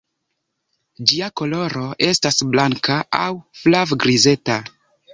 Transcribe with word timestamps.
Ĝia 1.11 1.27
koloro 1.41 1.85
estas 2.09 2.41
blanka 2.55 2.99
aŭ 3.23 3.31
flavgrizeta. 3.63 4.63